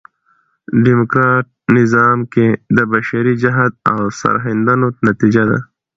[0.83, 1.45] ډيموکراټ
[1.77, 5.59] نظام کښي د بشري جهد او سرښندنو نتیجه ده.